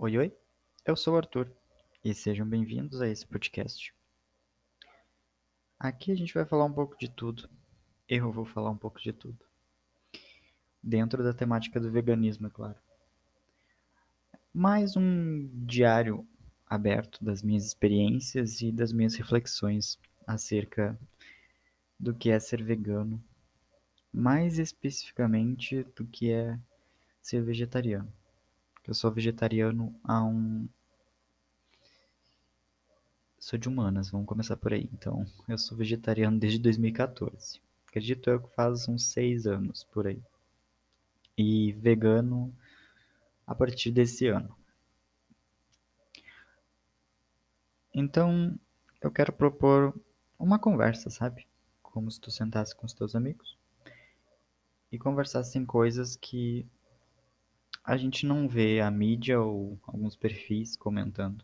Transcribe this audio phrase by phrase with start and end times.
[0.00, 0.32] Oi, oi,
[0.86, 1.50] eu sou o Arthur
[2.04, 3.92] e sejam bem-vindos a esse podcast.
[5.76, 7.50] Aqui a gente vai falar um pouco de tudo.
[8.08, 9.44] Eu vou falar um pouco de tudo.
[10.80, 12.76] Dentro da temática do veganismo, é claro.
[14.54, 16.24] Mais um diário
[16.64, 20.96] aberto das minhas experiências e das minhas reflexões acerca
[21.98, 23.20] do que é ser vegano,
[24.12, 26.56] mais especificamente do que é
[27.20, 28.12] ser vegetariano.
[28.88, 30.66] Eu sou vegetariano há um.
[33.38, 34.88] Sou de humanas, vamos começar por aí.
[34.94, 37.60] Então, eu sou vegetariano desde 2014.
[37.86, 40.22] Acredito eu que faz uns seis anos por aí.
[41.36, 42.50] E vegano
[43.46, 44.56] a partir desse ano.
[47.92, 48.58] Então,
[49.02, 49.94] eu quero propor
[50.38, 51.46] uma conversa, sabe?
[51.82, 53.54] Como se tu sentasse com os teus amigos
[54.90, 56.66] e conversassem coisas que
[57.88, 61.42] a gente não vê a mídia ou alguns perfis comentando.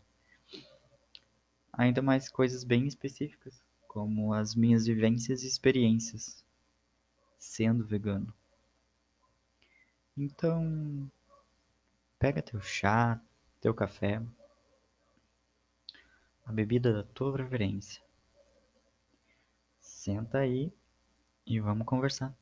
[1.73, 6.45] Ainda mais coisas bem específicas, como as minhas vivências e experiências
[7.39, 8.31] sendo vegano.
[10.15, 11.09] Então,
[12.19, 13.19] pega teu chá,
[13.59, 14.21] teu café,
[16.45, 18.03] a bebida da tua preferência.
[19.79, 20.71] Senta aí
[21.43, 22.37] e vamos conversar.